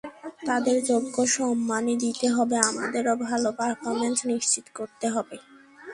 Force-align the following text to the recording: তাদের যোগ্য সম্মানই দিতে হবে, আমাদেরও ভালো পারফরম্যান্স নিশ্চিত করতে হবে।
তাদের 0.47 0.77
যোগ্য 0.85 1.15
সম্মানই 1.35 1.95
দিতে 1.97 2.27
হবে, 2.35 2.57
আমাদেরও 2.69 3.13
ভালো 3.27 3.49
পারফরম্যান্স 3.59 4.19
নিশ্চিত 4.31 4.65
করতে 4.77 5.05
হবে। 5.09 5.37